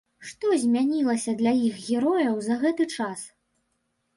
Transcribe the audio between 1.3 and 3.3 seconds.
для іх герояў за гэты час?